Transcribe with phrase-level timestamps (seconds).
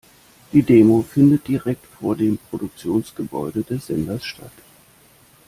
[0.51, 4.51] Die Demo findet direkt vor dem Produktionsgebäude des Senders statt.